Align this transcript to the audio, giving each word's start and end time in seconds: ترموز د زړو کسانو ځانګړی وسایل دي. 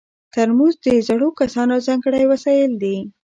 ترموز 0.33 0.73
د 0.85 0.87
زړو 1.07 1.29
کسانو 1.39 1.75
ځانګړی 1.87 2.23
وسایل 2.31 2.71
دي. 2.83 2.97